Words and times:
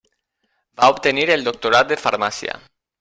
Va 0.79 0.89
obtenir 0.95 1.27
el 1.35 1.45
doctorat 1.49 1.93
de 1.93 1.99
Farmàcia. 2.07 2.57